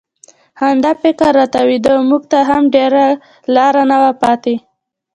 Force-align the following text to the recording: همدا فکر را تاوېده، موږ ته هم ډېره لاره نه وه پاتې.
همدا 0.61 0.91
فکر 1.03 1.29
را 1.37 1.45
تاوېده، 1.53 1.91
موږ 2.09 2.23
ته 2.31 2.39
هم 2.49 2.63
ډېره 2.75 3.05
لاره 3.55 3.83
نه 3.91 3.97
وه 4.01 4.11
پاتې. 4.21 4.55